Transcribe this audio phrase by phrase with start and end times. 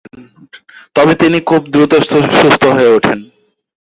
[0.95, 1.91] তবে তিনি খুব দ্রুত
[2.39, 3.19] সুস্থ হয়ে ওঠেন।